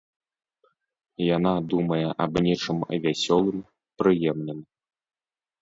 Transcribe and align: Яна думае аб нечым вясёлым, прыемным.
Яна 1.35 1.51
думае 1.75 2.01
аб 2.25 2.33
нечым 2.45 2.77
вясёлым, 3.05 3.59
прыемным. 4.03 4.59